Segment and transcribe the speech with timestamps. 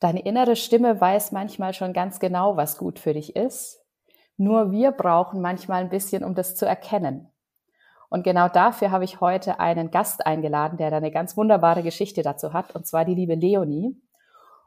[0.00, 3.84] Deine innere Stimme weiß manchmal schon ganz genau, was gut für dich ist.
[4.36, 7.32] Nur wir brauchen manchmal ein bisschen, um das zu erkennen.
[8.08, 12.22] Und genau dafür habe ich heute einen Gast eingeladen, der da eine ganz wunderbare Geschichte
[12.22, 14.00] dazu hat, und zwar die liebe Leonie.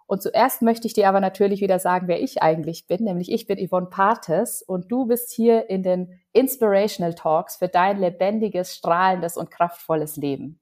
[0.06, 3.48] Und zuerst möchte ich dir aber natürlich wieder sagen, wer ich eigentlich bin, nämlich ich
[3.48, 9.38] bin Yvonne Partes und du bist hier in den Inspirational Talks für dein lebendiges, strahlendes
[9.38, 10.61] und kraftvolles Leben.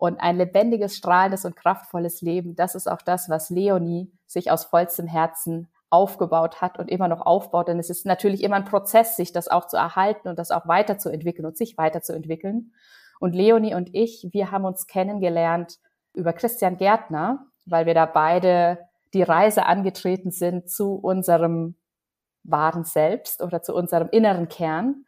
[0.00, 4.64] Und ein lebendiges, strahlendes und kraftvolles Leben, das ist auch das, was Leonie sich aus
[4.64, 7.68] vollstem Herzen aufgebaut hat und immer noch aufbaut.
[7.68, 10.66] Denn es ist natürlich immer ein Prozess, sich das auch zu erhalten und das auch
[10.66, 12.72] weiterzuentwickeln und sich weiterzuentwickeln.
[13.18, 15.76] Und Leonie und ich, wir haben uns kennengelernt
[16.14, 18.78] über Christian Gärtner, weil wir da beide
[19.12, 21.74] die Reise angetreten sind zu unserem
[22.42, 25.04] wahren Selbst oder zu unserem inneren Kern.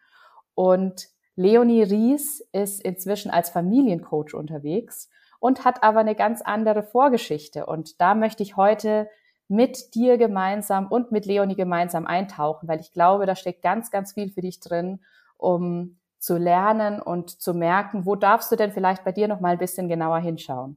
[0.54, 5.08] Und Leonie Ries ist inzwischen als Familiencoach unterwegs
[5.40, 7.66] und hat aber eine ganz andere Vorgeschichte.
[7.66, 9.08] Und da möchte ich heute
[9.48, 14.12] mit dir gemeinsam und mit Leonie gemeinsam eintauchen, weil ich glaube, da steckt ganz, ganz
[14.12, 15.00] viel für dich drin,
[15.36, 19.52] um zu lernen und zu merken, wo darfst du denn vielleicht bei dir noch mal
[19.52, 20.76] ein bisschen genauer hinschauen.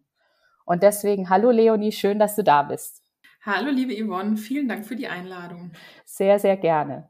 [0.65, 3.03] Und deswegen, hallo Leonie, schön, dass du da bist.
[3.43, 5.71] Hallo liebe Yvonne, vielen Dank für die Einladung.
[6.03, 7.08] Sehr, sehr gerne.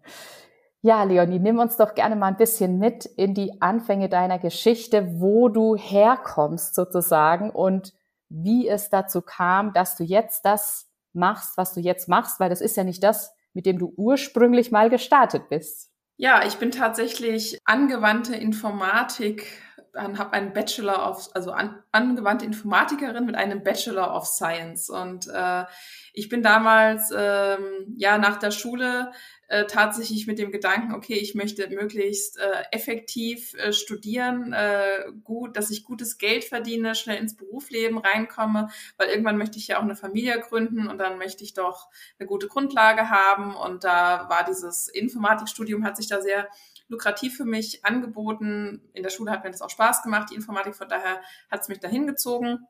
[0.85, 5.19] Ja, Leonie, nimm uns doch gerne mal ein bisschen mit in die Anfänge deiner Geschichte,
[5.19, 7.91] wo du herkommst sozusagen und
[8.29, 12.61] wie es dazu kam, dass du jetzt das machst, was du jetzt machst, weil das
[12.61, 15.89] ist ja nicht das, mit dem du ursprünglich mal gestartet bist.
[16.17, 19.57] Ja, ich bin tatsächlich angewandte Informatik,
[19.95, 25.65] habe einen Bachelor of, also an, angewandte Informatikerin mit einem Bachelor of Science und äh,
[26.13, 29.11] ich bin damals ähm, ja nach der Schule
[29.47, 35.55] äh, tatsächlich mit dem Gedanken, okay, ich möchte möglichst äh, effektiv äh, studieren, äh, gut,
[35.55, 39.83] dass ich gutes Geld verdiene, schnell ins Berufsleben reinkomme, weil irgendwann möchte ich ja auch
[39.83, 43.55] eine Familie gründen und dann möchte ich doch eine gute Grundlage haben.
[43.55, 46.47] Und da war dieses Informatikstudium, hat sich da sehr
[46.87, 48.81] lukrativ für mich angeboten.
[48.93, 51.67] In der Schule hat mir das auch Spaß gemacht, die Informatik, von daher hat es
[51.67, 52.67] mich dahin gezogen.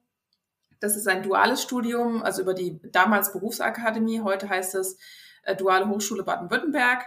[0.80, 4.98] Das ist ein duales Studium, also über die damals Berufsakademie, heute heißt es
[5.44, 7.06] äh, Duale Hochschule Baden-Württemberg.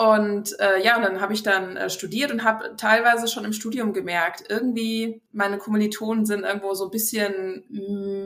[0.00, 3.52] Und äh, ja, und dann habe ich dann äh, studiert und habe teilweise schon im
[3.52, 7.64] Studium gemerkt, irgendwie meine Kommilitonen sind irgendwo so ein bisschen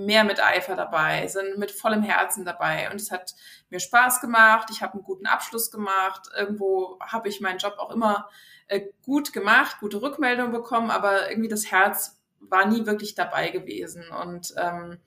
[0.04, 2.90] mehr mit Eifer dabei, sind mit vollem Herzen dabei.
[2.90, 3.34] Und es hat
[3.70, 7.90] mir Spaß gemacht, ich habe einen guten Abschluss gemacht, irgendwo habe ich meinen Job auch
[7.90, 8.28] immer
[8.66, 14.04] äh, gut gemacht, gute Rückmeldungen bekommen, aber irgendwie das Herz war nie wirklich dabei gewesen.
[14.22, 14.98] Und ähm,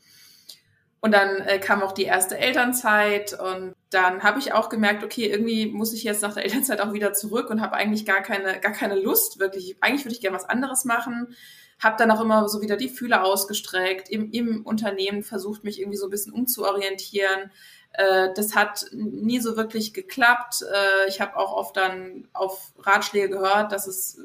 [1.05, 5.27] und dann äh, kam auch die erste Elternzeit und dann habe ich auch gemerkt, okay,
[5.27, 8.59] irgendwie muss ich jetzt nach der Elternzeit auch wieder zurück und habe eigentlich gar keine,
[8.59, 9.77] gar keine Lust, wirklich.
[9.81, 11.35] Eigentlich würde ich gerne was anderes machen.
[11.79, 15.99] Habe dann auch immer so wieder die Fühler ausgestreckt, im, im Unternehmen versucht, mich irgendwie
[15.99, 17.51] so ein bisschen umzuorientieren.
[17.91, 20.63] Äh, das hat nie so wirklich geklappt.
[20.63, 24.17] Äh, ich habe auch oft dann auf Ratschläge gehört, dass es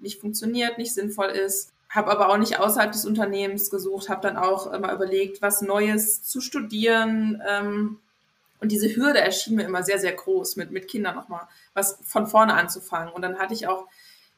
[0.00, 4.36] nicht funktioniert, nicht sinnvoll ist habe aber auch nicht außerhalb des Unternehmens gesucht, habe dann
[4.36, 7.42] auch immer überlegt, was Neues zu studieren.
[7.48, 7.98] Ähm,
[8.60, 12.26] und diese Hürde erschien mir immer sehr, sehr groß, mit, mit Kindern nochmal was von
[12.26, 13.12] vorne anzufangen.
[13.12, 13.86] Und dann hatte ich auch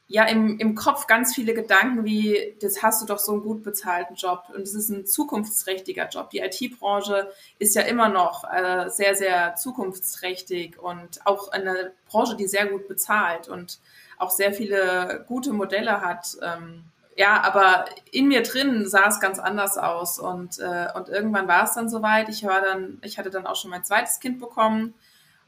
[0.07, 3.63] ja im, im Kopf ganz viele Gedanken wie, das hast du doch so einen gut
[3.63, 6.31] bezahlten Job und es ist ein zukunftsträchtiger Job.
[6.31, 12.47] Die IT-Branche ist ja immer noch äh, sehr, sehr zukunftsträchtig und auch eine Branche, die
[12.47, 13.79] sehr gut bezahlt und
[14.17, 16.37] auch sehr viele gute Modelle hat.
[16.41, 16.85] Ähm,
[17.19, 21.65] ja, aber in mir drin sah es ganz anders aus und, äh, und irgendwann war
[21.65, 22.29] es dann soweit.
[22.29, 24.93] Ich war dann, ich hatte dann auch schon mein zweites Kind bekommen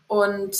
[0.07, 0.53] und,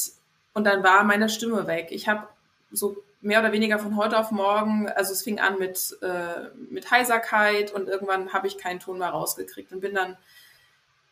[0.54, 1.90] und dann war meine Stimme weg.
[1.90, 2.30] Ich habe
[2.72, 6.90] so mehr oder weniger von heute auf morgen, also es fing an mit, äh, mit
[6.92, 10.16] Heiserkeit und irgendwann habe ich keinen Ton mehr rausgekriegt und bin dann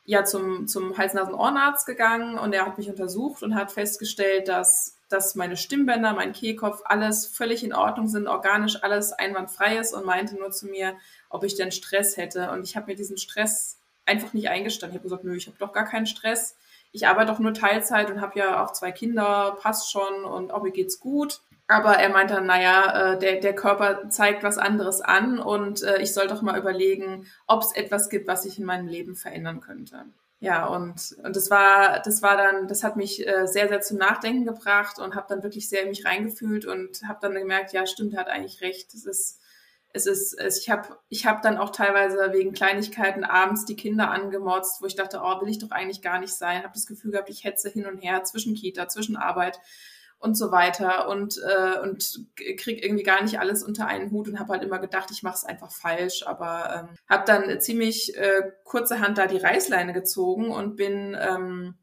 [0.05, 5.35] ja zum, zum Hals-Nasen-Ohrenarzt gegangen und er hat mich untersucht und hat festgestellt, dass dass
[5.35, 10.35] meine Stimmbänder, mein Kehlkopf, alles völlig in Ordnung sind, organisch alles einwandfrei ist und meinte
[10.35, 10.95] nur zu mir,
[11.29, 12.51] ob ich denn Stress hätte.
[12.51, 14.95] Und ich habe mir diesen Stress einfach nicht eingestanden.
[14.95, 16.55] Ich habe gesagt, nö, ich habe doch gar keinen Stress.
[16.91, 20.63] Ich arbeite doch nur Teilzeit und habe ja auch zwei Kinder, passt schon und auch
[20.63, 21.41] mir geht's gut.
[21.67, 26.01] Aber er meinte dann, naja, äh, der, der Körper zeigt was anderes an und äh,
[26.01, 29.61] ich soll doch mal überlegen, ob es etwas gibt, was ich in meinem Leben verändern
[29.61, 30.05] könnte.
[30.41, 33.97] Ja, und, und das war, das war dann, das hat mich äh, sehr, sehr zum
[33.97, 37.85] Nachdenken gebracht und habe dann wirklich sehr in mich reingefühlt und habe dann gemerkt, ja,
[37.85, 38.93] stimmt, er hat eigentlich recht.
[38.93, 39.41] Es ist,
[39.91, 44.11] es ist, es, ich habe ich hab dann auch teilweise wegen Kleinigkeiten abends die Kinder
[44.11, 46.63] angemotzt, wo ich dachte, oh, will ich doch eigentlich gar nicht sein.
[46.63, 49.59] Habe das Gefühl gehabt, ich hetze hin und her zwischen Kita, zwischen Arbeit
[50.19, 52.25] und so weiter und, äh, und
[52.57, 55.35] krieg irgendwie gar nicht alles unter einen Hut und habe halt immer gedacht, ich mache
[55.35, 60.75] es einfach falsch, aber ähm, habe dann ziemlich äh, kurzerhand da die Reißleine gezogen und
[60.75, 61.75] bin ähm,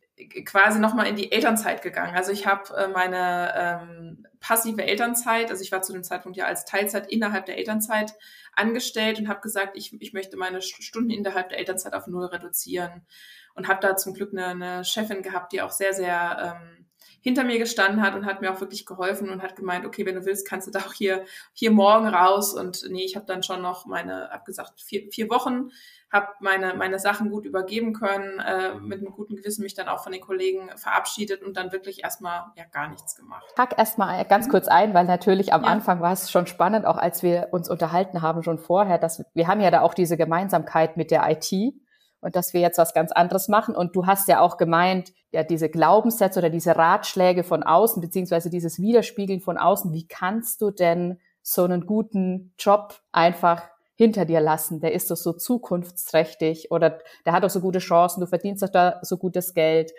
[0.45, 2.15] quasi nochmal in die Elternzeit gegangen.
[2.15, 6.45] Also ich habe äh, meine ähm, passive Elternzeit, also ich war zu dem Zeitpunkt ja
[6.45, 8.15] als Teilzeit innerhalb der Elternzeit
[8.55, 13.07] angestellt und habe gesagt, ich, ich möchte meine Stunden innerhalb der Elternzeit auf null reduzieren
[13.55, 16.86] und habe da zum Glück eine, eine Chefin gehabt, die auch sehr, sehr ähm,
[17.27, 20.15] hinter mir gestanden hat und hat mir auch wirklich geholfen und hat gemeint, okay, wenn
[20.15, 21.25] du willst, kannst du da auch hier,
[21.55, 22.55] hier morgen raus.
[22.55, 25.71] Und nee, ich habe dann schon noch meine, hab gesagt, vier, vier Wochen,
[26.13, 30.05] habe meine, meine Sachen gut übergeben können, äh, mit einem guten Gewissen mich dann auch
[30.05, 33.45] von den Kollegen verabschiedet und dann wirklich erstmal ja gar nichts gemacht.
[33.59, 35.69] Hack erstmal ganz kurz ein, weil natürlich am ja.
[35.69, 39.49] Anfang war es schon spannend, auch als wir uns unterhalten haben schon vorher, dass wir
[39.49, 41.75] haben ja da auch diese Gemeinsamkeit mit der IT
[42.21, 43.75] und dass wir jetzt was ganz anderes machen.
[43.75, 48.51] Und du hast ja auch gemeint, ja, diese Glaubenssätze oder diese Ratschläge von außen, beziehungsweise
[48.51, 53.63] dieses Widerspiegeln von außen, wie kannst du denn so einen guten Job einfach
[53.95, 54.81] hinter dir lassen?
[54.81, 58.71] Der ist doch so zukunftsträchtig oder der hat doch so gute Chancen, du verdienst doch
[58.71, 59.93] da so gutes Geld.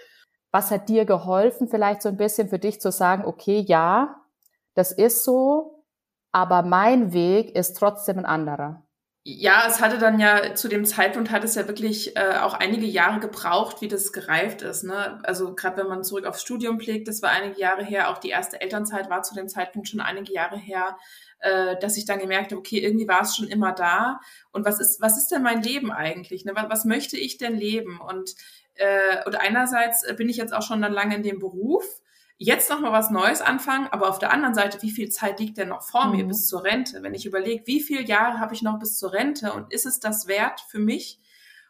[0.52, 4.16] Was hat dir geholfen, vielleicht so ein bisschen für dich zu sagen, okay, ja,
[4.74, 5.84] das ist so,
[6.32, 8.87] aber mein Weg ist trotzdem ein anderer?
[9.30, 12.86] Ja, es hatte dann ja zu dem Zeitpunkt hat es ja wirklich äh, auch einige
[12.86, 14.86] Jahre gebraucht, wie das gereift ist.
[14.86, 15.20] Ne?
[15.24, 18.30] Also gerade wenn man zurück aufs Studium blickt, das war einige Jahre her, auch die
[18.30, 20.98] erste Elternzeit war zu dem Zeitpunkt schon einige Jahre her,
[21.40, 24.22] äh, dass ich dann gemerkt habe, okay, irgendwie war es schon immer da.
[24.54, 26.46] Und was ist, was ist denn mein Leben eigentlich?
[26.46, 26.54] Ne?
[26.56, 28.00] Was, was möchte ich denn leben?
[28.00, 28.34] Und,
[28.76, 31.84] äh, und einerseits bin ich jetzt auch schon dann lange in dem Beruf
[32.38, 35.58] jetzt noch mal was Neues anfangen, aber auf der anderen Seite, wie viel Zeit liegt
[35.58, 36.18] denn noch vor mhm.
[36.18, 37.02] mir bis zur Rente?
[37.02, 40.00] Wenn ich überlege, wie viele Jahre habe ich noch bis zur Rente und ist es
[40.00, 41.20] das wert für mich?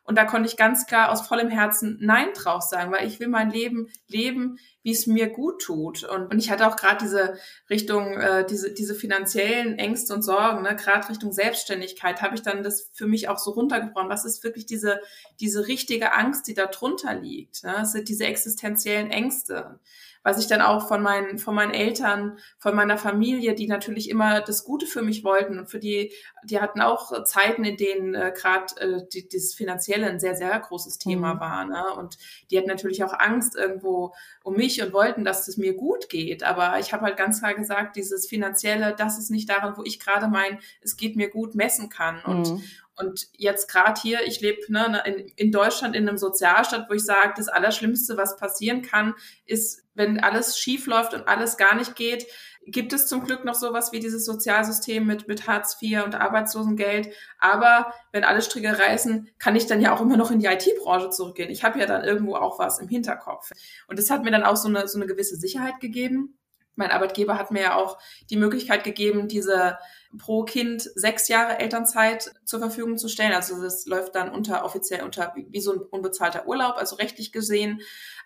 [0.08, 3.28] Und da konnte ich ganz klar aus vollem Herzen Nein drauf sagen, weil ich will
[3.28, 6.06] mein Leben leben, wie es mir gut tut.
[6.06, 7.38] Und, und ich hatte auch gerade diese
[7.70, 12.64] Richtung, äh, diese, diese finanziellen Ängste und Sorgen, ne, gerade Richtung Selbstständigkeit, habe ich dann
[12.64, 14.10] das für mich auch so runtergebrochen.
[14.10, 15.02] Was ist wirklich diese,
[15.42, 17.66] diese richtige Angst, die da drunter liegt?
[17.66, 17.74] Ne?
[17.78, 19.78] Das sind diese existenziellen Ängste
[20.28, 24.42] was ich dann auch von meinen, von meinen Eltern, von meiner Familie, die natürlich immer
[24.42, 26.12] das Gute für mich wollten und für die,
[26.44, 30.60] die hatten auch Zeiten, in denen äh, gerade äh, die, dieses Finanzielle ein sehr, sehr
[30.60, 31.40] großes Thema mhm.
[31.40, 31.64] war.
[31.64, 31.82] Ne?
[31.96, 32.18] Und
[32.52, 34.14] die hatten natürlich auch Angst irgendwo
[34.48, 36.44] um mich und wollten, dass es mir gut geht.
[36.44, 40.00] Aber ich habe halt ganz klar gesagt, dieses Finanzielle, das ist nicht daran, wo ich
[40.00, 42.24] gerade mein, es geht mir gut messen kann.
[42.24, 42.64] Und, mhm.
[43.00, 47.06] Und jetzt gerade hier, ich lebe ne, in, in, Deutschland in einem Sozialstaat, wo ich
[47.06, 49.14] sage, das Allerschlimmste, was passieren kann,
[49.46, 52.26] ist, wenn alles schief läuft und alles gar nicht geht,
[52.68, 57.10] gibt es zum Glück noch sowas wie dieses Sozialsystem mit, mit Hartz IV und Arbeitslosengeld.
[57.40, 61.10] Aber wenn alle Stricke reißen, kann ich dann ja auch immer noch in die IT-Branche
[61.10, 61.50] zurückgehen.
[61.50, 63.52] Ich habe ja dann irgendwo auch was im Hinterkopf.
[63.88, 66.38] Und das hat mir dann auch so eine, so eine gewisse Sicherheit gegeben
[66.78, 67.98] mein Arbeitgeber hat mir ja auch
[68.30, 69.78] die Möglichkeit gegeben, diese
[70.18, 73.34] pro Kind sechs Jahre Elternzeit zur Verfügung zu stellen.
[73.34, 77.82] Also das läuft dann unter offiziell unter wie so ein unbezahlter Urlaub, also rechtlich gesehen.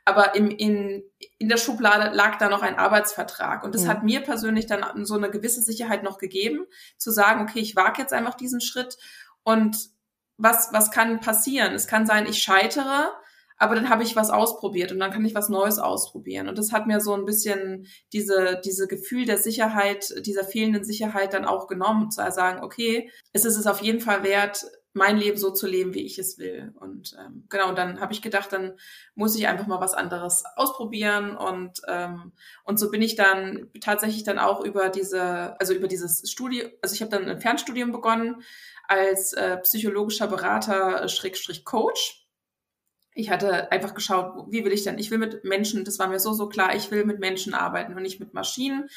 [0.06, 1.04] Aber im, in,
[1.38, 3.64] in der Schublade lag da noch ein Arbeitsvertrag.
[3.64, 3.90] Und das ja.
[3.90, 6.66] hat mir persönlich dann so eine gewisse Sicherheit noch gegeben,
[6.98, 8.98] zu sagen, okay, ich wage jetzt einfach diesen Schritt
[9.44, 9.78] und
[10.38, 11.74] was, was kann passieren?
[11.74, 13.12] Es kann sein, ich scheitere,
[13.58, 16.48] aber dann habe ich was ausprobiert und dann kann ich was Neues ausprobieren.
[16.48, 21.34] Und das hat mir so ein bisschen diese, diese Gefühl der Sicherheit, dieser fehlenden Sicherheit
[21.34, 25.38] dann auch genommen, zu sagen, okay, es ist es auf jeden Fall wert, mein Leben
[25.38, 26.74] so zu leben, wie ich es will.
[26.76, 28.74] Und ähm, genau, und dann habe ich gedacht, dann
[29.16, 31.36] muss ich einfach mal was anderes ausprobieren.
[31.36, 36.30] Und, ähm, und so bin ich dann tatsächlich dann auch über diese, also über dieses
[36.30, 38.44] Studium, also ich habe dann ein Fernstudium begonnen
[38.88, 42.22] als äh, psychologischer Berater, Schrägstrich Coach
[43.14, 44.98] ich hatte einfach geschaut, wie will ich denn?
[44.98, 47.94] Ich will mit Menschen, das war mir so, so klar, ich will mit Menschen arbeiten
[47.94, 48.90] und nicht mit Maschinen.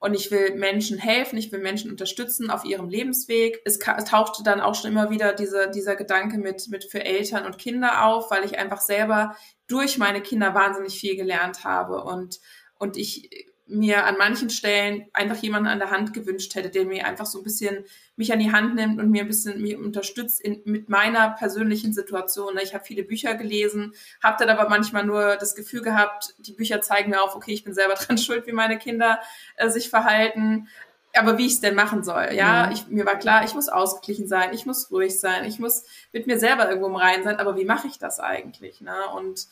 [0.00, 3.60] Und ich will Menschen helfen, ich will Menschen unterstützen auf ihrem Lebensweg.
[3.64, 7.58] Es, tauchte dann auch schon immer wieder diese, dieser Gedanke mit, mit für Eltern und
[7.58, 9.36] Kinder auf, weil ich einfach selber
[9.66, 12.04] durch meine Kinder wahnsinnig viel gelernt habe.
[12.04, 12.38] Und,
[12.78, 13.28] und ich
[13.68, 17.38] mir an manchen Stellen einfach jemanden an der Hand gewünscht hätte, der mir einfach so
[17.38, 17.84] ein bisschen
[18.16, 21.92] mich an die Hand nimmt und mir ein bisschen mir unterstützt in, mit meiner persönlichen
[21.92, 22.58] Situation.
[22.62, 26.80] Ich habe viele Bücher gelesen, habe dann aber manchmal nur das Gefühl gehabt, die Bücher
[26.80, 29.20] zeigen mir auf, okay, ich bin selber dran schuld, wie meine Kinder
[29.56, 30.68] äh, sich verhalten.
[31.14, 32.72] Aber wie ich es denn machen soll, ja, mhm.
[32.72, 36.26] ich, mir war klar, ich muss ausgeglichen sein, ich muss ruhig sein, ich muss mit
[36.26, 38.82] mir selber irgendwo im Rein sein, aber wie mache ich das eigentlich?
[38.82, 38.94] Ne?
[39.16, 39.48] Und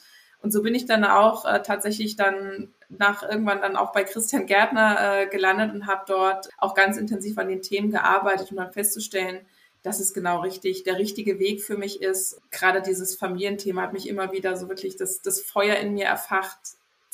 [0.46, 4.46] und so bin ich dann auch äh, tatsächlich dann nach irgendwann dann auch bei Christian
[4.46, 8.72] Gärtner äh, gelandet und habe dort auch ganz intensiv an den Themen gearbeitet, um dann
[8.72, 9.40] festzustellen,
[9.82, 12.40] dass es genau richtig, der richtige Weg für mich ist.
[12.52, 16.60] Gerade dieses Familienthema hat mich immer wieder so wirklich das, das Feuer in mir erfacht.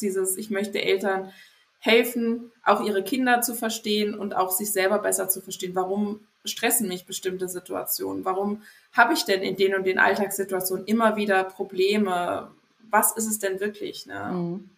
[0.03, 1.33] Dieses, ich möchte Eltern
[1.79, 5.75] helfen, auch ihre Kinder zu verstehen und auch sich selber besser zu verstehen.
[5.75, 8.27] Warum stressen mich bestimmte Situationen?
[8.27, 8.61] Warum
[8.93, 12.51] habe ich denn in den und den Alltagssituationen immer wieder Probleme?
[12.93, 14.07] Was ist es denn wirklich?
[14.07, 14.31] Ne?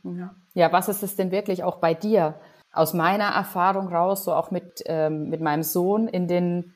[0.02, 0.18] Mhm.
[0.18, 0.34] Ja.
[0.54, 2.40] ja, was ist es denn wirklich auch bei dir?
[2.72, 6.74] Aus meiner Erfahrung raus, so auch mit, ähm, mit meinem Sohn in den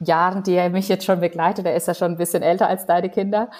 [0.00, 2.86] Jahren, die er mich jetzt schon begleitet, er ist ja schon ein bisschen älter als
[2.86, 3.50] deine Kinder.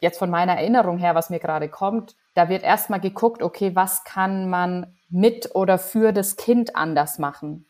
[0.00, 4.04] Jetzt von meiner Erinnerung her, was mir gerade kommt, da wird erstmal geguckt, okay, was
[4.04, 7.66] kann man mit oder für das Kind anders machen?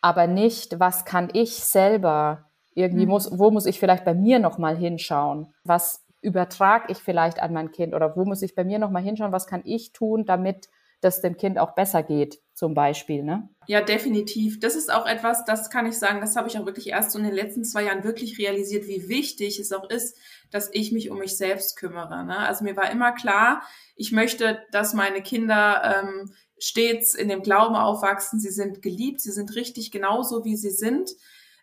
[0.00, 2.44] Aber nicht, was kann ich selber
[2.74, 3.12] irgendwie mhm.
[3.12, 5.52] muss, wo muss ich vielleicht bei mir nochmal hinschauen?
[5.64, 9.32] Was übertrage ich vielleicht an mein Kind oder wo muss ich bei mir nochmal hinschauen?
[9.32, 10.68] Was kann ich tun, damit
[11.02, 13.48] das dem Kind auch besser geht, zum Beispiel, ne?
[13.66, 14.60] Ja, definitiv.
[14.60, 17.18] Das ist auch etwas, das kann ich sagen, das habe ich auch wirklich erst so
[17.18, 20.16] in den letzten zwei Jahren wirklich realisiert, wie wichtig es auch ist,
[20.52, 22.24] dass ich mich um mich selbst kümmere.
[22.24, 22.38] Ne?
[22.38, 23.62] Also mir war immer klar,
[23.96, 29.32] ich möchte, dass meine Kinder ähm, stets in dem Glauben aufwachsen, sie sind geliebt, sie
[29.32, 31.10] sind richtig genauso, wie sie sind.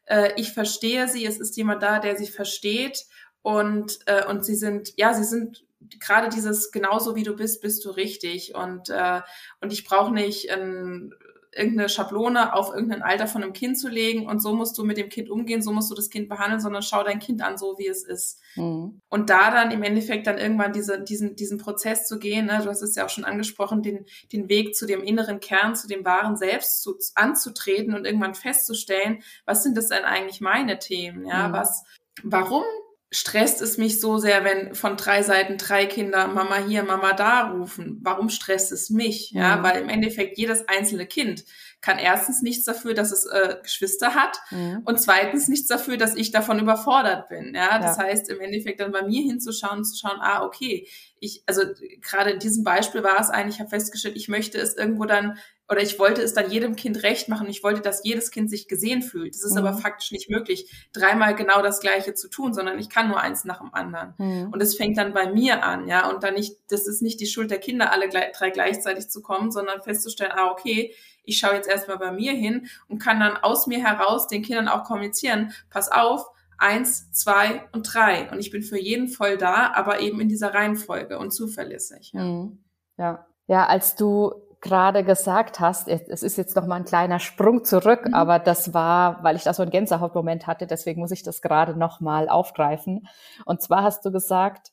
[0.05, 3.05] Äh, ich verstehe sie, es ist jemand da, der sie versteht
[3.41, 5.65] und, äh, und sie sind, ja, sie sind
[5.99, 8.53] gerade dieses genauso wie du bist, bist du richtig.
[8.55, 9.21] Und, äh,
[9.61, 11.13] und ich brauche nicht ein
[11.55, 14.97] irgendeine Schablone auf irgendein Alter von einem Kind zu legen und so musst du mit
[14.97, 17.77] dem Kind umgehen, so musst du das Kind behandeln, sondern schau dein Kind an, so
[17.77, 18.39] wie es ist.
[18.55, 19.01] Mhm.
[19.09, 22.69] Und da dann im Endeffekt dann irgendwann diese, diesen, diesen Prozess zu gehen, ne, du
[22.69, 26.05] hast es ja auch schon angesprochen, den, den Weg zu dem inneren Kern, zu dem
[26.05, 31.25] wahren Selbst zu, anzutreten und irgendwann festzustellen, was sind das denn eigentlich meine Themen?
[31.25, 31.53] Ja, mhm.
[31.53, 31.83] was,
[32.23, 32.63] warum
[33.11, 37.49] stresst es mich so sehr, wenn von drei Seiten drei Kinder Mama hier, Mama da
[37.49, 37.99] rufen?
[38.01, 39.31] Warum stresst es mich?
[39.31, 39.63] Ja, mhm.
[39.63, 41.43] weil im Endeffekt jedes einzelne Kind
[41.81, 44.81] kann erstens nichts dafür, dass es äh, Geschwister hat mhm.
[44.85, 47.55] und zweitens nichts dafür, dass ich davon überfordert bin.
[47.55, 48.03] Ja, das ja.
[48.03, 50.87] heißt im Endeffekt dann bei mir hinzuschauen, zu schauen, ah, okay,
[51.19, 51.63] ich, also
[52.01, 55.37] gerade in diesem Beispiel war es eigentlich, ich habe festgestellt, ich möchte es irgendwo dann
[55.69, 57.47] oder ich wollte es dann jedem Kind recht machen.
[57.47, 59.35] Ich wollte, dass jedes Kind sich gesehen fühlt.
[59.35, 59.59] Das ist mhm.
[59.59, 63.45] aber faktisch nicht möglich, dreimal genau das Gleiche zu tun, sondern ich kann nur eins
[63.45, 64.15] nach dem anderen.
[64.17, 64.49] Mhm.
[64.51, 66.09] Und es fängt dann bei mir an, ja.
[66.09, 69.51] Und dann nicht, das ist nicht die Schuld der Kinder, alle drei gleichzeitig zu kommen,
[69.51, 73.67] sondern festzustellen, ah, okay, ich schaue jetzt erstmal bei mir hin und kann dann aus
[73.67, 76.25] mir heraus den Kindern auch kommunizieren, pass auf,
[76.57, 78.31] eins, zwei und drei.
[78.31, 82.11] Und ich bin für jeden voll da, aber eben in dieser Reihenfolge und zuverlässig.
[82.13, 82.63] Ja, mhm.
[82.97, 83.27] ja.
[83.45, 88.07] ja als du gerade gesagt hast, es ist jetzt noch mal ein kleiner Sprung zurück,
[88.07, 88.13] mhm.
[88.13, 91.77] aber das war, weil ich da so einen Gänsehautmoment hatte, deswegen muss ich das gerade
[91.77, 93.07] noch mal aufgreifen.
[93.45, 94.71] Und zwar hast du gesagt,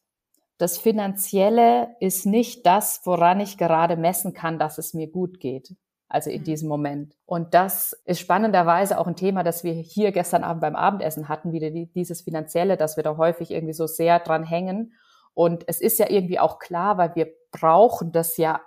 [0.58, 5.76] das Finanzielle ist nicht das, woran ich gerade messen kann, dass es mir gut geht.
[6.08, 6.44] Also in mhm.
[6.44, 7.16] diesem Moment.
[7.26, 11.52] Und das ist spannenderweise auch ein Thema, das wir hier gestern Abend beim Abendessen hatten,
[11.52, 14.94] wieder dieses Finanzielle, dass wir da häufig irgendwie so sehr dran hängen.
[15.34, 18.60] Und es ist ja irgendwie auch klar, weil wir brauchen das ja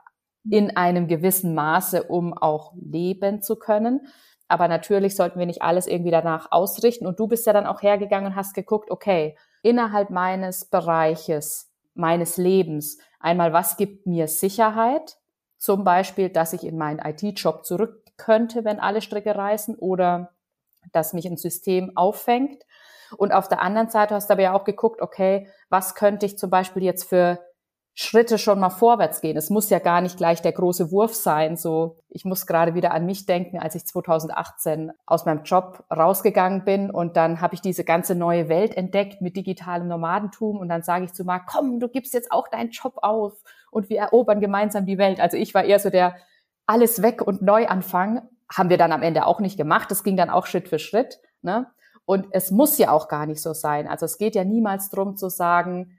[0.50, 4.08] in einem gewissen Maße, um auch leben zu können.
[4.48, 7.06] Aber natürlich sollten wir nicht alles irgendwie danach ausrichten.
[7.06, 12.38] Und du bist ja dann auch hergegangen und hast geguckt, okay, innerhalb meines Bereiches, meines
[12.38, 15.18] Lebens, einmal, was gibt mir Sicherheit?
[15.58, 20.32] Zum Beispiel, dass ich in meinen IT-Job zurück könnte, wenn alle Stricke reißen oder
[20.92, 22.64] dass mich ein System auffängt.
[23.18, 26.38] Und auf der anderen Seite hast du aber ja auch geguckt, okay, was könnte ich
[26.38, 27.40] zum Beispiel jetzt für
[28.02, 29.36] Schritte schon mal vorwärts gehen.
[29.36, 31.58] Es muss ja gar nicht gleich der große Wurf sein.
[31.58, 36.64] So, ich muss gerade wieder an mich denken, als ich 2018 aus meinem Job rausgegangen
[36.64, 40.82] bin und dann habe ich diese ganze neue Welt entdeckt mit digitalem Nomadentum und dann
[40.82, 43.34] sage ich zu Marc, komm, du gibst jetzt auch deinen Job auf
[43.70, 45.20] und wir erobern gemeinsam die Welt.
[45.20, 46.16] Also ich war eher so der
[46.68, 48.22] alles weg und neu anfangen.
[48.50, 49.92] Haben wir dann am Ende auch nicht gemacht.
[49.92, 51.20] Das ging dann auch Schritt für Schritt.
[51.42, 51.68] Ne?
[52.06, 53.90] Und es muss ja auch gar nicht so sein.
[53.90, 55.99] Also es geht ja niemals drum zu sagen,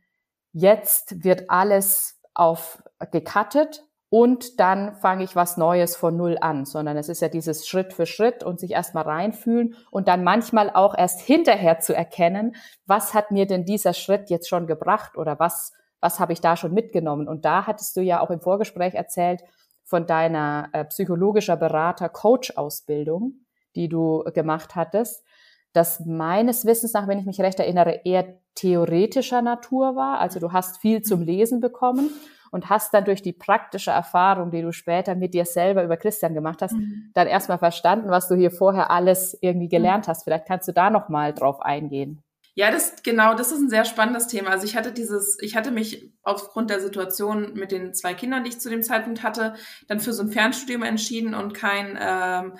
[0.52, 6.96] jetzt wird alles auf gecuttet und dann fange ich was Neues von Null an, sondern
[6.96, 10.98] es ist ja dieses Schritt für Schritt und sich erstmal reinfühlen und dann manchmal auch
[10.98, 15.72] erst hinterher zu erkennen, was hat mir denn dieser Schritt jetzt schon gebracht oder was,
[16.00, 17.28] was habe ich da schon mitgenommen.
[17.28, 19.42] Und da hattest du ja auch im Vorgespräch erzählt
[19.84, 23.44] von deiner äh, psychologischer Berater Coach Ausbildung,
[23.76, 25.24] die du gemacht hattest
[25.72, 30.20] das meines Wissens nach, wenn ich mich recht erinnere, eher theoretischer Natur war.
[30.20, 32.10] Also du hast viel zum Lesen bekommen
[32.50, 36.34] und hast dann durch die praktische Erfahrung, die du später mit dir selber über Christian
[36.34, 37.10] gemacht hast, mhm.
[37.14, 39.70] dann erstmal verstanden, was du hier vorher alles irgendwie mhm.
[39.70, 40.24] gelernt hast.
[40.24, 42.22] Vielleicht kannst du da nochmal drauf eingehen.
[42.54, 44.50] Ja, das genau, das ist ein sehr spannendes Thema.
[44.50, 48.50] Also ich hatte dieses, ich hatte mich aufgrund der Situation mit den zwei Kindern, die
[48.50, 49.54] ich zu dem Zeitpunkt hatte,
[49.86, 52.58] dann für so ein Fernstudium entschieden und kein ähm,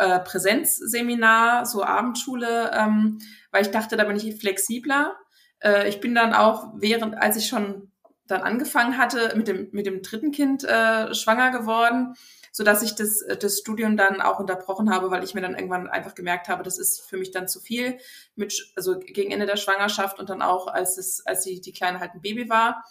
[0.00, 3.18] äh, Präsenzseminar, so Abendschule, ähm,
[3.50, 5.16] weil ich dachte, da bin ich flexibler.
[5.62, 7.92] Äh, ich bin dann auch während, als ich schon
[8.26, 12.14] dann angefangen hatte, mit dem, mit dem dritten Kind äh, schwanger geworden,
[12.52, 15.88] so dass ich das, das Studium dann auch unterbrochen habe, weil ich mir dann irgendwann
[15.88, 17.98] einfach gemerkt habe, das ist für mich dann zu viel,
[18.34, 22.00] mit, also gegen Ende der Schwangerschaft und dann auch, als es, als die, die Kleine
[22.00, 22.84] halt ein Baby war.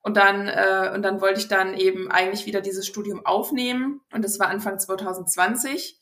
[0.00, 4.00] Und dann, äh, und dann wollte ich dann eben eigentlich wieder dieses Studium aufnehmen.
[4.12, 5.98] Und das war Anfang 2020.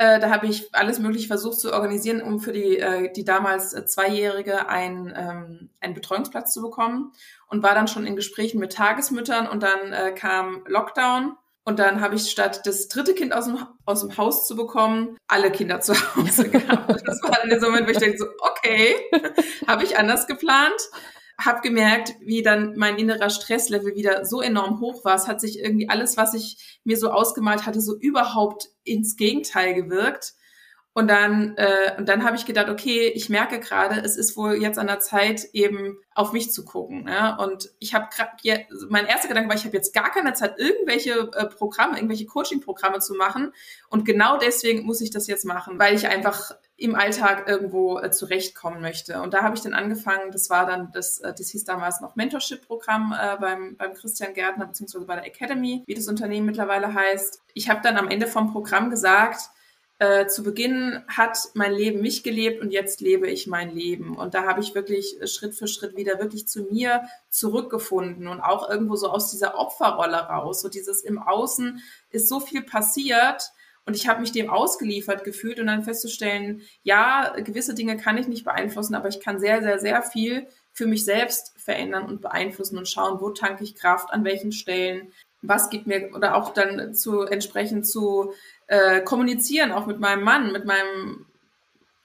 [0.00, 3.74] Äh, da habe ich alles mögliche versucht zu organisieren, um für die, äh, die damals
[3.74, 7.12] äh, Zweijährige ein, ähm, einen Betreuungsplatz zu bekommen.
[7.48, 11.36] Und war dann schon in Gesprächen mit Tagesmüttern und dann äh, kam Lockdown.
[11.64, 15.18] Und dann habe ich statt das dritte Kind aus dem, aus dem Haus zu bekommen,
[15.28, 17.06] alle Kinder zu Hause gehabt.
[17.06, 18.94] Das war dann der Moment, wo ich denke so, okay,
[19.66, 20.80] habe ich anders geplant
[21.40, 25.14] habe gemerkt, wie dann mein innerer Stresslevel wieder so enorm hoch war.
[25.14, 29.74] Es hat sich irgendwie alles, was ich mir so ausgemalt hatte, so überhaupt ins Gegenteil
[29.74, 30.34] gewirkt.
[30.92, 34.54] Und dann, äh, und dann habe ich gedacht, okay, ich merke gerade, es ist wohl
[34.54, 37.06] jetzt an der Zeit, eben auf mich zu gucken.
[37.08, 37.36] Ja?
[37.36, 41.30] Und ich habe gerade, mein erster Gedanke war, ich habe jetzt gar keine Zeit, irgendwelche
[41.32, 43.52] äh, Programme, irgendwelche Coaching-Programme zu machen.
[43.88, 48.10] Und genau deswegen muss ich das jetzt machen, weil ich einfach im Alltag irgendwo äh,
[48.10, 49.20] zurechtkommen möchte.
[49.20, 52.16] Und da habe ich dann angefangen, das war dann, das, äh, das hieß damals noch
[52.16, 57.42] Mentorship-Programm äh, beim, beim Christian Gärtner, beziehungsweise bei der Academy, wie das Unternehmen mittlerweile heißt.
[57.52, 59.50] Ich habe dann am Ende vom Programm gesagt,
[59.98, 64.16] äh, zu Beginn hat mein Leben mich gelebt und jetzt lebe ich mein Leben.
[64.16, 68.40] Und da habe ich wirklich äh, Schritt für Schritt wieder wirklich zu mir zurückgefunden und
[68.40, 70.62] auch irgendwo so aus dieser Opferrolle raus.
[70.62, 73.52] So dieses im Außen ist so viel passiert
[73.86, 78.28] und ich habe mich dem ausgeliefert gefühlt und dann festzustellen, ja, gewisse Dinge kann ich
[78.28, 82.78] nicht beeinflussen, aber ich kann sehr, sehr, sehr viel für mich selbst verändern und beeinflussen
[82.78, 86.94] und schauen, wo tanke ich Kraft, an welchen Stellen, was gibt mir oder auch dann
[86.94, 88.32] zu entsprechend zu
[88.66, 91.26] äh, kommunizieren, auch mit meinem Mann, mit meinem,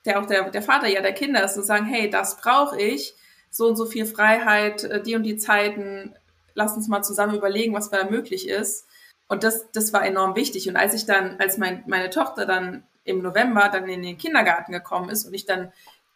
[0.06, 3.14] der auch der, der Vater ja der Kinder ist, zu sagen, hey, das brauche ich,
[3.52, 6.16] so und so viel Freiheit, äh, die und die Zeiten,
[6.54, 8.85] lass uns mal zusammen überlegen, was da möglich ist.
[9.28, 10.70] Und das, das war enorm wichtig.
[10.70, 14.72] Und als ich dann, als mein, meine Tochter dann im November dann in den Kindergarten
[14.72, 15.72] gekommen ist und ich dann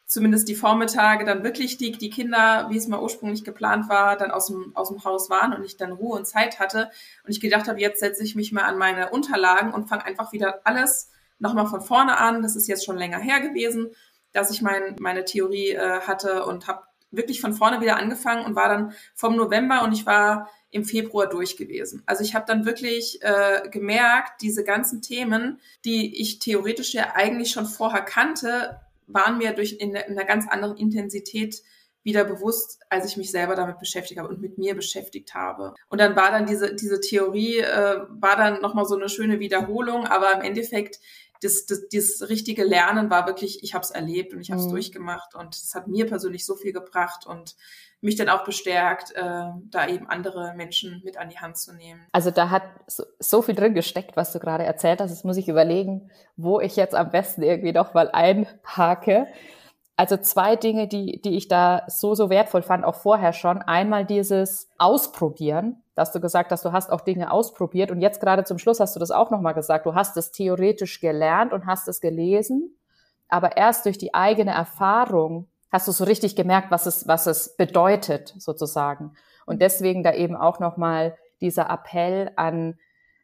[0.06, 4.32] zumindest die Vormittage dann wirklich die, die Kinder, wie es mal ursprünglich geplant war, dann
[4.32, 6.89] aus dem, aus dem Haus waren und ich dann Ruhe und Zeit hatte
[7.24, 10.34] und ich gedacht habe, jetzt setze ich mich mal an meine Unterlagen und fange einfach
[10.34, 12.41] wieder alles nochmal von vorne an.
[12.41, 13.91] Das ist jetzt schon länger her gewesen,
[14.34, 18.56] dass ich mein, meine Theorie äh, hatte und habe wirklich von vorne wieder angefangen und
[18.56, 22.03] war dann vom November und ich war im Februar durch gewesen.
[22.05, 27.51] Also ich habe dann wirklich äh, gemerkt, diese ganzen Themen, die ich theoretisch ja eigentlich
[27.51, 31.63] schon vorher kannte, waren mir durch in, in einer ganz anderen Intensität
[32.03, 35.73] wieder bewusst, als ich mich selber damit beschäftigt habe und mit mir beschäftigt habe.
[35.89, 40.05] Und dann war dann diese, diese Theorie, äh, war dann nochmal so eine schöne Wiederholung,
[40.05, 40.99] aber im Endeffekt,
[41.41, 44.67] das, das, das richtige Lernen war wirklich, ich habe es erlebt und ich habe es
[44.67, 44.71] mhm.
[44.71, 47.55] durchgemacht und es hat mir persönlich so viel gebracht und
[48.01, 49.21] mich dann auch bestärkt, äh,
[49.69, 52.05] da eben andere Menschen mit an die Hand zu nehmen.
[52.12, 55.12] Also da hat so, so viel drin gesteckt, was du gerade erzählt hast.
[55.12, 59.27] Jetzt muss ich überlegen, wo ich jetzt am besten irgendwie noch mal einhake.
[59.97, 63.62] Also zwei Dinge, die, die ich da so, so wertvoll fand, auch vorher schon.
[63.62, 67.91] Einmal dieses Ausprobieren, dass du gesagt hast, du hast auch Dinge ausprobiert.
[67.91, 69.85] Und jetzt gerade zum Schluss hast du das auch nochmal gesagt.
[69.85, 72.77] Du hast es theoretisch gelernt und hast es gelesen.
[73.27, 77.55] Aber erst durch die eigene Erfahrung hast du so richtig gemerkt, was es, was es
[77.55, 79.13] bedeutet, sozusagen.
[79.45, 79.60] Und mhm.
[79.60, 82.77] deswegen da eben auch nochmal dieser Appell an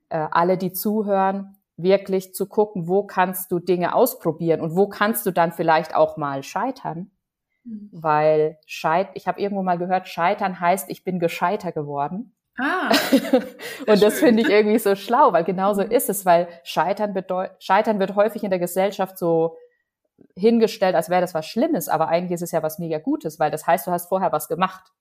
[0.09, 5.25] äh, alle, die zuhören, wirklich zu gucken, wo kannst du Dinge ausprobieren und wo kannst
[5.25, 7.11] du dann vielleicht auch mal scheitern.
[7.63, 7.89] Mhm.
[7.91, 12.35] Weil scheit, ich habe irgendwo mal gehört, scheitern heißt, ich bin gescheiter geworden.
[12.57, 12.89] Ah.
[13.87, 15.91] und das finde ich irgendwie so schlau, weil genauso mhm.
[15.91, 19.57] ist es, weil Scheitern bedeutet, Scheitern wird häufig in der Gesellschaft so
[20.35, 23.51] hingestellt, als wäre das was Schlimmes, aber eigentlich ist es ja was mega Gutes, weil
[23.51, 24.91] das heißt, du hast vorher was gemacht.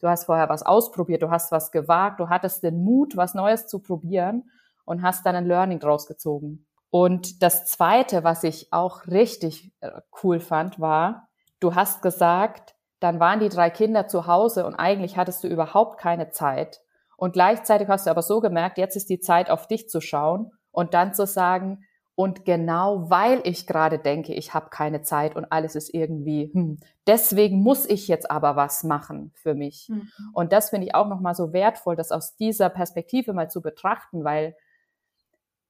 [0.00, 3.66] Du hast vorher was ausprobiert, du hast was gewagt, du hattest den Mut, was Neues
[3.66, 4.50] zu probieren
[4.84, 6.66] und hast dann ein Learning draus gezogen.
[6.90, 9.90] Und das zweite, was ich auch richtig äh,
[10.22, 15.16] cool fand, war, du hast gesagt, dann waren die drei Kinder zu Hause und eigentlich
[15.16, 16.80] hattest du überhaupt keine Zeit.
[17.16, 20.52] Und gleichzeitig hast du aber so gemerkt, jetzt ist die Zeit, auf dich zu schauen
[20.70, 21.84] und dann zu sagen,
[22.16, 26.78] und genau weil ich gerade denke, ich habe keine Zeit und alles ist irgendwie, hm,
[27.06, 29.88] deswegen muss ich jetzt aber was machen für mich.
[29.88, 30.08] Mhm.
[30.32, 34.22] Und das finde ich auch nochmal so wertvoll, das aus dieser Perspektive mal zu betrachten,
[34.22, 34.54] weil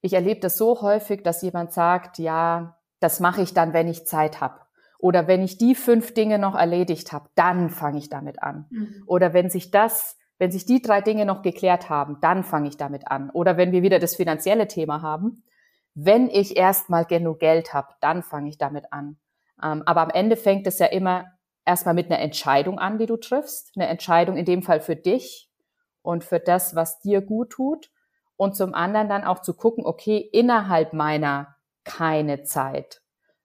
[0.03, 4.07] ich erlebe das so häufig, dass jemand sagt, ja, das mache ich dann, wenn ich
[4.07, 4.61] Zeit habe.
[4.99, 8.67] Oder wenn ich die fünf Dinge noch erledigt habe, dann fange ich damit an.
[8.69, 9.03] Mhm.
[9.07, 12.77] Oder wenn sich das, wenn sich die drei Dinge noch geklärt haben, dann fange ich
[12.77, 13.31] damit an.
[13.31, 15.43] Oder wenn wir wieder das finanzielle Thema haben,
[15.95, 19.19] wenn ich erstmal genug Geld habe, dann fange ich damit an.
[19.63, 21.27] Ähm, aber am Ende fängt es ja immer
[21.65, 23.73] erstmal mit einer Entscheidung an, die du triffst.
[23.77, 25.51] Eine Entscheidung in dem Fall für dich.
[26.03, 27.91] und für das, was dir gut tut.
[28.37, 33.01] Und zum anderen dann auch zu gucken, okay, innerhalb meiner keine Zeit.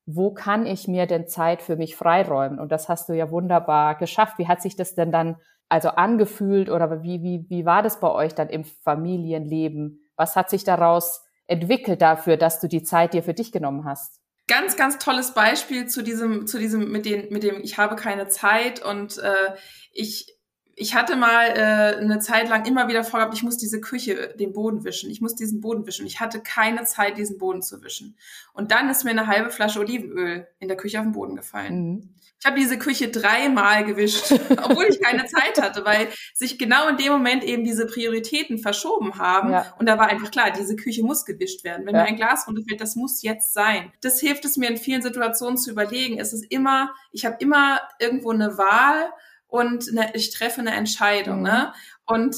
[0.06, 2.60] Wo kann ich mir denn Zeit für mich freiräumen?
[2.60, 4.40] Und das hast du ja wunderbar geschafft.
[4.40, 5.38] Wie hat sich das denn dann
[5.70, 10.02] also angefühlt oder wie, wie, wie war das bei euch dann im Familienleben?
[10.18, 14.20] Was hat sich daraus entwickelt dafür, dass du die Zeit dir für dich genommen hast?
[14.48, 18.28] Ganz, ganz tolles Beispiel zu diesem, zu diesem, mit dem, mit dem, ich habe keine
[18.28, 19.54] Zeit und äh,
[19.92, 20.40] ich
[20.82, 24.54] ich hatte mal äh, eine Zeit lang immer wieder vorgehabt, ich muss diese Küche, den
[24.54, 25.12] Boden wischen.
[25.12, 26.06] Ich muss diesen Boden wischen.
[26.06, 28.16] Ich hatte keine Zeit, diesen Boden zu wischen.
[28.54, 31.74] Und dann ist mir eine halbe Flasche Olivenöl in der Küche auf den Boden gefallen.
[31.76, 32.10] Mhm.
[32.39, 34.32] Ich habe diese Küche dreimal gewischt,
[34.63, 39.17] obwohl ich keine Zeit hatte, weil sich genau in dem Moment eben diese Prioritäten verschoben
[39.17, 39.52] haben.
[39.52, 39.73] Ja.
[39.78, 41.86] Und da war einfach klar, diese Küche muss gewischt werden.
[41.86, 42.04] Wenn ja.
[42.04, 43.91] mir ein Glas runterfällt, das muss jetzt sein.
[44.02, 46.17] Das hilft es mir in vielen Situationen zu überlegen.
[46.17, 49.12] Es ist immer, ich habe immer irgendwo eine Wahl
[49.47, 51.38] und eine, ich treffe eine Entscheidung.
[51.38, 51.43] Mhm.
[51.43, 51.73] Ne?
[52.06, 52.38] Und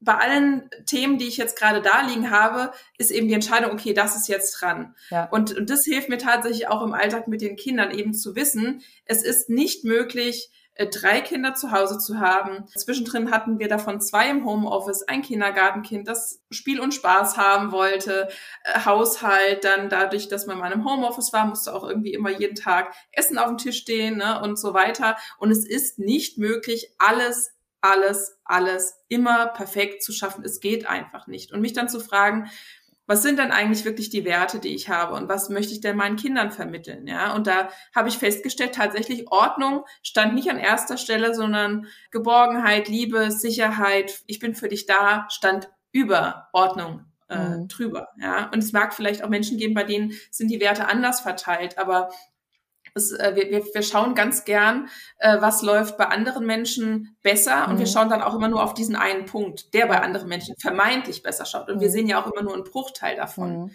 [0.00, 3.94] bei allen Themen, die ich jetzt gerade da liegen habe, ist eben die Entscheidung, okay,
[3.94, 4.94] das ist jetzt dran.
[5.10, 5.24] Ja.
[5.30, 8.82] Und, und das hilft mir tatsächlich auch im Alltag mit den Kindern eben zu wissen,
[9.06, 12.66] es ist nicht möglich, äh, drei Kinder zu Hause zu haben.
[12.76, 18.28] Zwischendrin hatten wir davon zwei im Homeoffice, ein Kindergartenkind, das Spiel und Spaß haben wollte,
[18.64, 22.56] äh, Haushalt, dann dadurch, dass man mal im Homeoffice war, musste auch irgendwie immer jeden
[22.56, 25.16] Tag Essen auf dem Tisch stehen ne, und so weiter.
[25.38, 30.44] Und es ist nicht möglich, alles alles, alles immer perfekt zu schaffen.
[30.44, 31.52] Es geht einfach nicht.
[31.52, 32.50] Und mich dann zu fragen,
[33.06, 35.96] was sind denn eigentlich wirklich die Werte, die ich habe und was möchte ich denn
[35.96, 37.34] meinen Kindern vermitteln, ja?
[37.34, 43.30] Und da habe ich festgestellt, tatsächlich Ordnung stand nicht an erster Stelle, sondern Geborgenheit, Liebe,
[43.30, 47.68] Sicherheit, ich bin für dich da, stand über Ordnung äh, mhm.
[47.68, 48.50] drüber, ja?
[48.52, 52.10] Und es mag vielleicht auch Menschen geben, bei denen sind die Werte anders verteilt, aber
[52.96, 57.72] es, äh, wir, wir, schauen ganz gern, äh, was läuft bei anderen Menschen besser mhm.
[57.72, 57.90] und wir mhm.
[57.90, 61.44] schauen dann auch immer nur auf diesen einen Punkt, der bei anderen Menschen vermeintlich besser
[61.44, 61.68] schaut.
[61.68, 61.80] Und mhm.
[61.80, 63.64] wir sehen ja auch immer nur einen Bruchteil davon.
[63.64, 63.70] Mhm.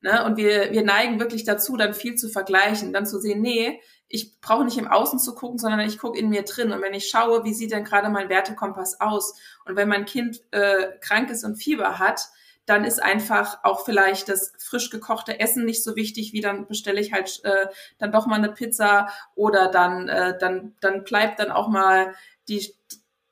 [0.00, 0.24] Ne?
[0.24, 4.40] Und wir, wir neigen wirklich dazu, dann viel zu vergleichen, dann zu sehen, nee, ich
[4.40, 6.72] brauche nicht im Außen zu gucken, sondern ich gucke in mir drin.
[6.72, 9.34] Und wenn ich schaue, wie sieht denn gerade mein Wertekompass aus?
[9.64, 12.28] Und wenn mein Kind äh, krank ist und Fieber hat,
[12.66, 17.00] dann ist einfach auch vielleicht das frisch gekochte Essen nicht so wichtig, wie dann bestelle
[17.00, 17.66] ich halt äh,
[17.98, 22.14] dann doch mal eine Pizza oder dann, äh, dann, dann bleibt dann auch mal
[22.48, 22.74] die,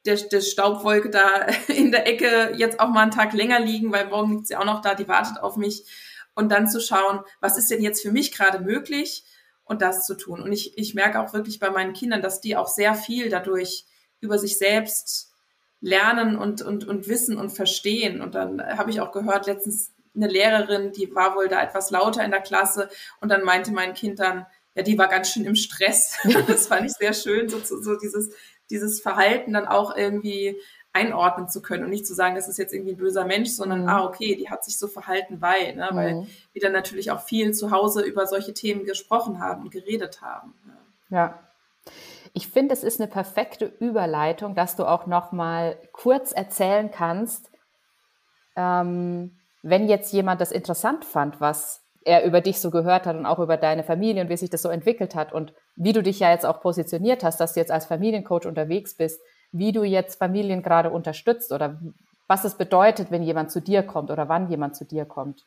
[0.04, 4.08] der, der Staubwolke da in der Ecke jetzt auch mal einen Tag länger liegen, weil
[4.08, 5.84] morgen liegt sie auch noch da, die wartet auf mich.
[6.34, 9.24] Und dann zu schauen, was ist denn jetzt für mich gerade möglich
[9.64, 10.40] und das zu tun.
[10.40, 13.84] Und ich, ich merke auch wirklich bei meinen Kindern, dass die auch sehr viel dadurch
[14.20, 15.31] über sich selbst
[15.82, 18.22] lernen und, und, und wissen und verstehen.
[18.22, 22.24] Und dann habe ich auch gehört, letztens eine Lehrerin, die war wohl da etwas lauter
[22.24, 22.88] in der Klasse
[23.20, 26.16] und dann meinte mein Kind dann, ja, die war ganz schön im Stress.
[26.46, 28.30] das fand ich sehr schön, so, so dieses,
[28.70, 30.56] dieses Verhalten dann auch irgendwie
[30.94, 33.82] einordnen zu können und nicht zu sagen, das ist jetzt irgendwie ein böser Mensch, sondern,
[33.82, 33.88] mhm.
[33.88, 36.26] ah, okay, die hat sich so verhalten, weil, ne, weil mhm.
[36.52, 40.54] wir dann natürlich auch viel zu Hause über solche Themen gesprochen haben und geredet haben.
[41.10, 41.18] Ja.
[41.18, 41.40] ja.
[42.32, 47.50] Ich finde, es ist eine perfekte Überleitung, dass du auch noch mal kurz erzählen kannst,
[48.56, 53.26] ähm, wenn jetzt jemand das interessant fand, was er über dich so gehört hat und
[53.26, 56.18] auch über deine Familie und wie sich das so entwickelt hat und wie du dich
[56.18, 59.20] ja jetzt auch positioniert hast, dass du jetzt als Familiencoach unterwegs bist,
[59.52, 61.80] wie du jetzt Familien gerade unterstützt oder
[62.26, 65.44] was es bedeutet, wenn jemand zu dir kommt oder wann jemand zu dir kommt.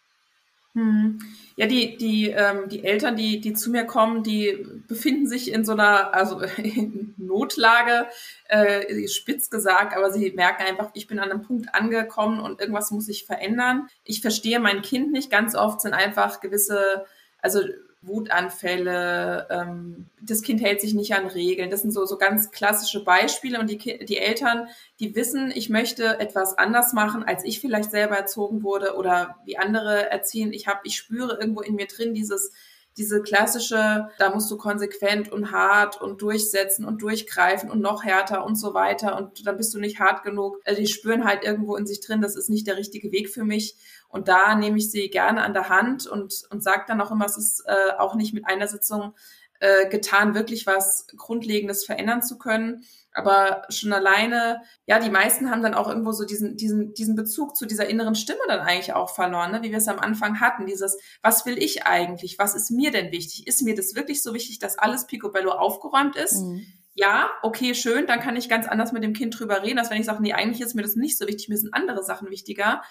[0.75, 1.19] Hm.
[1.55, 5.63] Ja, die, die, ähm, die Eltern, die, die zu mir kommen, die befinden sich in
[5.63, 8.07] so einer, also in Notlage,
[8.49, 12.91] äh, spitz gesagt, aber sie merken einfach, ich bin an einem Punkt angekommen und irgendwas
[12.91, 13.87] muss sich verändern.
[14.03, 15.31] Ich verstehe mein Kind nicht.
[15.31, 17.05] Ganz oft sind einfach gewisse,
[17.41, 17.61] also
[18.05, 21.69] Wutanfälle, ähm, das Kind hält sich nicht an Regeln.
[21.69, 23.59] Das sind so, so ganz klassische Beispiele.
[23.59, 24.67] Und die, die Eltern,
[24.99, 29.57] die wissen, ich möchte etwas anders machen, als ich vielleicht selber erzogen wurde oder wie
[29.57, 30.53] andere erziehen.
[30.53, 32.51] Ich habe, ich spüre irgendwo in mir drin dieses,
[32.97, 38.45] diese klassische, da musst du konsequent und hart und durchsetzen und durchgreifen und noch härter
[38.45, 40.61] und so weiter und dann bist du nicht hart genug.
[40.65, 43.43] Also die spüren halt irgendwo in sich drin, das ist nicht der richtige Weg für
[43.43, 43.75] mich.
[44.09, 47.25] Und da nehme ich sie gerne an der Hand und, und sage dann auch immer,
[47.25, 49.13] es ist äh, auch nicht mit einer Sitzung
[49.59, 52.83] äh, getan, wirklich was Grundlegendes verändern zu können.
[53.13, 57.55] Aber schon alleine, ja, die meisten haben dann auch irgendwo so diesen, diesen, diesen Bezug
[57.55, 59.63] zu dieser inneren Stimme dann eigentlich auch verloren, ne?
[59.63, 60.65] wie wir es am Anfang hatten.
[60.65, 62.37] Dieses, was will ich eigentlich?
[62.37, 63.47] Was ist mir denn wichtig?
[63.47, 66.41] Ist mir das wirklich so wichtig, dass alles Picobello aufgeräumt ist?
[66.41, 66.65] Mhm.
[66.93, 69.99] Ja, okay, schön, dann kann ich ganz anders mit dem Kind drüber reden, als wenn
[69.99, 72.83] ich sage, nee, eigentlich ist mir das nicht so wichtig, mir sind andere Sachen wichtiger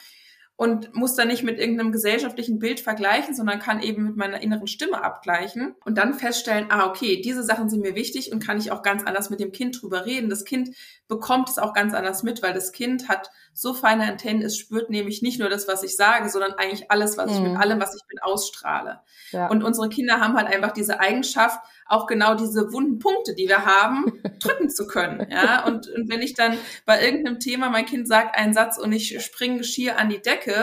[0.56, 4.68] und muss dann nicht mit irgendeinem gesellschaftlichen Bild vergleichen, sondern kann eben mit meiner inneren
[4.68, 8.70] Stimme abgleichen und dann feststellen, ah, okay, diese Sachen sind mir wichtig und kann ich
[8.70, 10.30] auch ganz anders mit dem Kind drüber reden.
[10.30, 10.70] Das Kind
[11.08, 14.90] bekommt es auch ganz anders mit, weil das Kind hat so feine Antennen ist, spürt
[14.90, 17.36] nämlich nicht nur das, was ich sage, sondern eigentlich alles, was mhm.
[17.36, 17.60] ich mit mhm.
[17.60, 19.00] allem, was ich bin, ausstrahle.
[19.30, 19.48] Ja.
[19.48, 23.64] Und unsere Kinder haben halt einfach diese Eigenschaft, auch genau diese wunden Punkte, die wir
[23.64, 25.26] haben, drücken zu können.
[25.30, 28.92] Ja, und, und wenn ich dann bei irgendeinem Thema, mein Kind sagt einen Satz und
[28.92, 30.62] ich springe schier an die Decke, que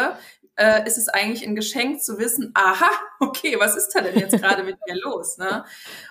[0.56, 4.38] äh, ist es eigentlich ein Geschenk zu wissen, aha, okay, was ist da denn jetzt
[4.38, 5.38] gerade mit mir los?
[5.38, 5.64] Ne?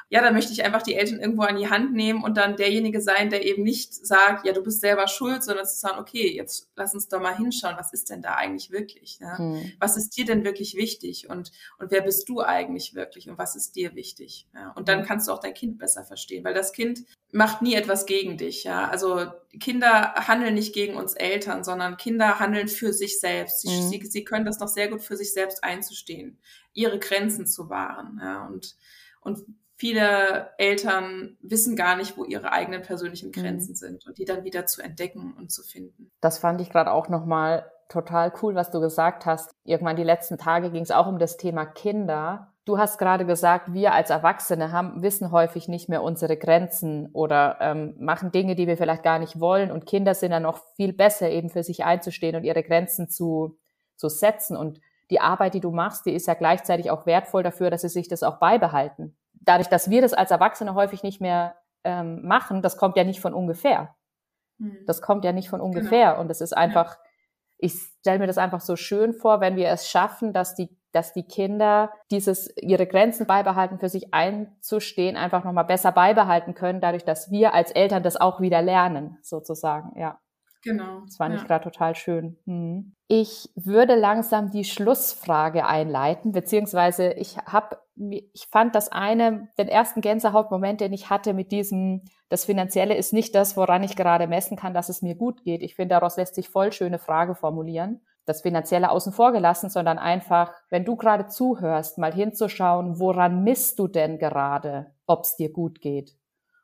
[0.09, 3.01] Ja, da möchte ich einfach die Eltern irgendwo an die Hand nehmen und dann derjenige
[3.01, 6.71] sein, der eben nicht sagt, ja, du bist selber schuld, sondern zu sagen, okay, jetzt
[6.77, 9.21] lass uns doch mal hinschauen, was ist denn da eigentlich wirklich?
[9.21, 9.39] Ne?
[9.39, 9.73] Hm.
[9.79, 11.29] Was ist dir denn wirklich wichtig?
[11.29, 13.29] Und, und wer bist du eigentlich wirklich?
[13.29, 14.49] Und was ist dir wichtig?
[14.55, 14.71] Ja?
[14.73, 15.07] Und dann hm.
[15.07, 18.65] kannst du auch dein Kind besser verstehen, weil das Kind macht nie etwas gegen dich.
[18.65, 18.89] Ja?
[18.89, 19.27] Also
[19.59, 23.63] Kinder handeln nicht gegen uns Eltern, sondern Kinder handeln für sich selbst.
[23.63, 23.89] Sie, hm.
[23.89, 26.39] sie, sie können das noch sehr gut für sich selbst einzustehen,
[26.73, 28.19] ihre Grenzen zu wahren.
[28.23, 28.47] Ja?
[28.47, 28.77] Und,
[29.21, 29.45] und
[29.77, 33.33] viele Eltern wissen gar nicht, wo ihre eigenen persönlichen mhm.
[33.33, 33.77] Grenzen mhm.
[33.77, 36.11] sind und die dann wieder zu entdecken und zu finden.
[36.21, 39.51] Das fand ich gerade auch nochmal total cool, was du gesagt hast.
[39.65, 42.53] Irgendwann die letzten Tage ging es auch um das Thema Kinder.
[42.67, 47.57] Du hast gerade gesagt, wir als Erwachsene haben, wissen häufig nicht mehr unsere Grenzen oder
[47.61, 49.73] ähm, machen Dinge, die wir vielleicht gar nicht wollen.
[49.73, 53.59] Und Kinder sind dann noch viel besser, eben für sich einzustehen und ihre Grenzen zu,
[54.01, 54.57] zu setzen.
[54.57, 57.89] Und die Arbeit, die du machst, die ist ja gleichzeitig auch wertvoll dafür, dass sie
[57.89, 62.63] sich das auch beibehalten dadurch, dass wir das als Erwachsene häufig nicht mehr ähm, machen,
[62.63, 63.95] das kommt ja nicht von ungefähr.
[64.59, 64.85] Hm.
[64.87, 66.11] Das kommt ja nicht von ungefähr.
[66.11, 66.21] Genau.
[66.21, 66.99] Und es ist einfach,
[67.59, 71.13] ich stelle mir das einfach so schön vor, wenn wir es schaffen, dass die, dass
[71.13, 77.05] die Kinder dieses, ihre Grenzen beibehalten, für sich einzustehen, einfach nochmal besser beibehalten können, dadurch,
[77.05, 80.19] dass wir als Eltern das auch wieder lernen, sozusagen, ja.
[80.63, 81.01] Genau.
[81.07, 81.41] Das fand ja.
[81.41, 82.37] ich gerade total schön.
[82.45, 82.95] Hm.
[83.09, 90.01] Ich würde langsam die Schlussfrage einleiten, beziehungsweise ich habe, ich fand das eine, den ersten
[90.01, 94.57] Gänsehautmoment, den ich hatte mit diesem, das Finanzielle ist nicht das, woran ich gerade messen
[94.57, 95.63] kann, dass es mir gut geht.
[95.63, 98.03] Ich finde, daraus lässt sich voll schöne Frage formulieren.
[98.27, 103.79] Das Finanzielle außen vor gelassen, sondern einfach, wenn du gerade zuhörst, mal hinzuschauen, woran misst
[103.79, 106.17] du denn gerade, ob es dir gut geht?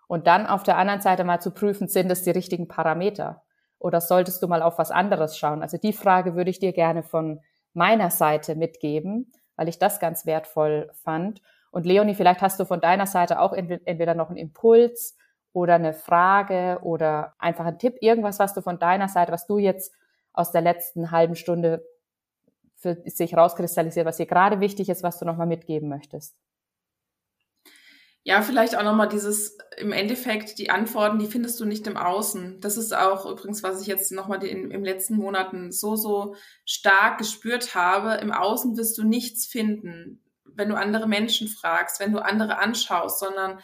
[0.06, 3.42] Und dann auf der anderen Seite mal zu prüfen, sind es die richtigen Parameter?
[3.78, 5.62] Oder solltest du mal auf was anderes schauen?
[5.62, 7.40] Also die Frage würde ich dir gerne von
[7.72, 11.42] meiner Seite mitgeben, weil ich das ganz wertvoll fand.
[11.70, 15.16] Und Leonie, vielleicht hast du von deiner Seite auch entweder noch einen Impuls
[15.52, 19.58] oder eine Frage oder einfach einen Tipp, irgendwas, was du von deiner Seite, was du
[19.58, 19.94] jetzt
[20.32, 21.84] aus der letzten halben Stunde
[22.76, 26.36] für sich rauskristallisiert, was dir gerade wichtig ist, was du nochmal mitgeben möchtest.
[28.26, 32.60] Ja, vielleicht auch nochmal dieses, im Endeffekt, die Antworten, die findest du nicht im Außen.
[32.60, 36.34] Das ist auch übrigens, was ich jetzt nochmal in, im letzten Monaten so, so
[36.64, 38.14] stark gespürt habe.
[38.14, 43.20] Im Außen wirst du nichts finden, wenn du andere Menschen fragst, wenn du andere anschaust,
[43.20, 43.60] sondern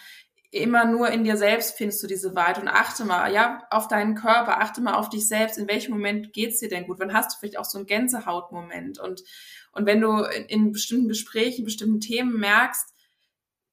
[0.53, 4.15] immer nur in dir selbst findest du diese Wahrheit und achte mal, ja, auf deinen
[4.15, 5.59] Körper, achte mal auf dich selbst.
[5.59, 7.01] In welchem Moment geht's dir denn gut?
[7.01, 9.01] Wann hast du vielleicht auch so einen Gänsehautmoment?
[9.01, 9.25] Und,
[9.73, 12.92] und wenn du in, in bestimmten Gesprächen, bestimmten Themen merkst,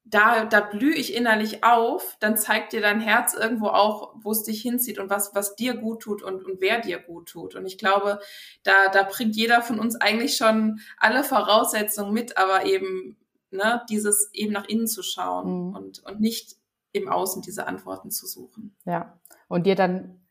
[0.10, 4.44] da, da blühe ich innerlich auf, dann zeigt dir dein Herz irgendwo auch, wo es
[4.44, 7.56] dich hinzieht und was, was dir gut tut und, und wer dir gut tut.
[7.56, 8.20] Und ich glaube,
[8.64, 13.18] da, da bringt jeder von uns eigentlich schon alle Voraussetzungen mit, aber eben
[13.52, 15.76] ne, dieses eben nach innen zu schauen mhm.
[15.76, 16.56] und, und nicht
[16.92, 18.76] im Außen diese Antworten zu suchen.
[18.86, 20.22] Ja, und dir dann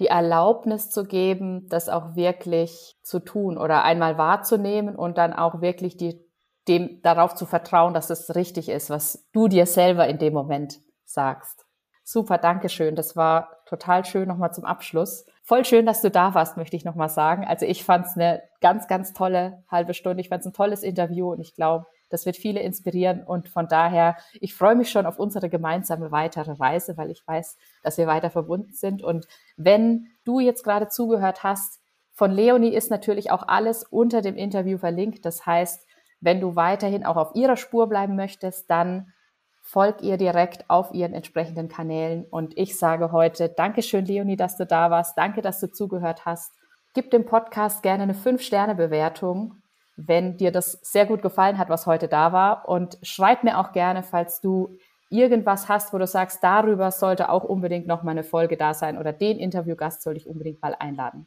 [0.00, 5.60] die Erlaubnis zu geben, das auch wirklich zu tun oder einmal wahrzunehmen und dann auch
[5.60, 6.23] wirklich die
[6.68, 10.80] dem darauf zu vertrauen, dass es richtig ist, was du dir selber in dem Moment
[11.04, 11.64] sagst.
[12.06, 12.96] Super, danke schön.
[12.96, 15.26] Das war total schön nochmal zum Abschluss.
[15.42, 17.46] Voll schön, dass du da warst, möchte ich nochmal sagen.
[17.46, 20.20] Also ich fand es eine ganz, ganz tolle halbe Stunde.
[20.20, 23.24] Ich fand es ein tolles Interview und ich glaube, das wird viele inspirieren.
[23.24, 27.56] Und von daher, ich freue mich schon auf unsere gemeinsame weitere Reise, weil ich weiß,
[27.82, 29.02] dass wir weiter verbunden sind.
[29.02, 31.80] Und wenn du jetzt gerade zugehört hast,
[32.12, 35.24] von Leonie ist natürlich auch alles unter dem Interview verlinkt.
[35.24, 35.86] Das heißt,
[36.24, 39.12] wenn du weiterhin auch auf ihrer Spur bleiben möchtest, dann
[39.60, 42.24] folg ihr direkt auf ihren entsprechenden Kanälen.
[42.24, 45.18] Und ich sage heute Dankeschön, Leonie, dass du da warst.
[45.18, 46.52] Danke, dass du zugehört hast.
[46.94, 49.56] Gib dem Podcast gerne eine 5-Sterne-Bewertung,
[49.96, 52.68] wenn dir das sehr gut gefallen hat, was heute da war.
[52.68, 54.78] Und schreib mir auch gerne, falls du
[55.10, 58.96] irgendwas hast, wo du sagst, darüber sollte auch unbedingt noch mal eine Folge da sein
[58.96, 61.26] oder den Interviewgast soll ich unbedingt mal einladen.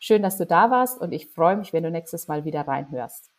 [0.00, 3.30] Schön, dass du da warst und ich freue mich, wenn du nächstes Mal wieder reinhörst.